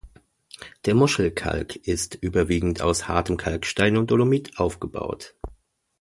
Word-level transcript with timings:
Der 0.85 0.95
Muschelkalk 0.95 1.75
ist 1.75 2.15
überwiegend 2.15 2.81
aus 2.81 3.07
hartem 3.07 3.37
Kalkstein 3.37 3.97
und 3.97 4.09
Dolomit 4.09 4.57
aufgebaut. 4.57 5.35